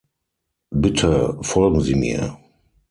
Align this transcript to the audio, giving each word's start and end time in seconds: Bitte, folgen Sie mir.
Bitte, 0.71 1.37
folgen 1.43 1.81
Sie 1.81 1.93
mir. 1.93 2.35